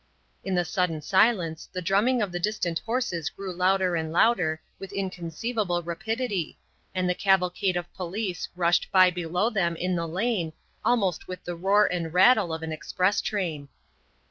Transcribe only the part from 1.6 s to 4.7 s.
the drumming of the distant horses grew louder and louder